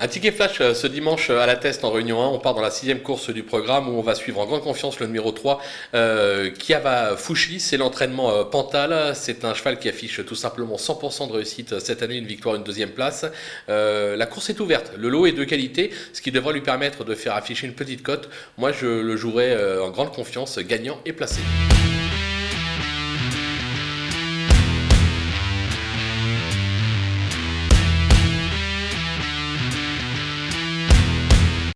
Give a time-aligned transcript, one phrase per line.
[0.00, 2.28] Un ticket flash euh, ce dimanche euh, à la test en réunion 1.
[2.28, 5.00] On part dans la sixième course du programme où on va suivre en grande confiance
[5.00, 5.60] le numéro 3,
[5.94, 7.58] euh, Kiava Fushi.
[7.58, 9.16] C'est l'entraînement euh, Pantal.
[9.16, 12.62] C'est un cheval qui affiche tout simplement 100% de réussite cette année, une victoire, une
[12.62, 13.26] deuxième place.
[13.66, 14.92] la course est ouverte.
[14.96, 18.04] Le lot est de qualité, ce qui devrait lui permettre de faire afficher une petite
[18.04, 18.28] cote.
[18.56, 21.40] Moi, je le jouerai en grande confiance, gagnant et placé.